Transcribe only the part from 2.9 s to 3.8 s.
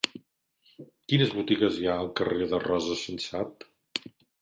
Sensat?